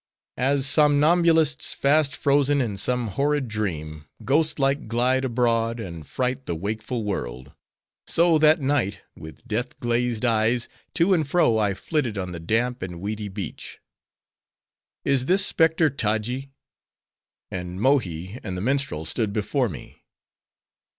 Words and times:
As 0.37 0.65
somnambulists 0.65 1.73
fast 1.75 2.15
frozen 2.15 2.59
in 2.59 2.75
some 2.75 3.09
horrid 3.09 3.47
dream, 3.47 4.05
ghost 4.25 4.57
like 4.57 4.87
glide 4.87 5.23
abroad, 5.23 5.79
and 5.79 6.07
fright 6.07 6.47
the 6.47 6.55
wakeful 6.55 7.03
world; 7.03 7.53
so 8.07 8.39
that 8.39 8.59
night, 8.59 9.01
with 9.15 9.47
death 9.47 9.79
glazed 9.79 10.25
eyes, 10.25 10.67
to 10.95 11.13
and 11.13 11.27
fro 11.27 11.59
I 11.59 11.75
flitted 11.75 12.17
on 12.17 12.31
the 12.31 12.39
damp 12.39 12.81
and 12.81 12.99
weedy 12.99 13.27
beach. 13.27 13.79
"Is 15.05 15.27
this 15.27 15.45
specter, 15.45 15.87
Taji?"—and 15.87 17.79
Mohi 17.79 18.39
and 18.41 18.57
the 18.57 18.61
minstrel 18.61 19.05
stood 19.05 19.31
before 19.31 19.69
me. 19.69 20.03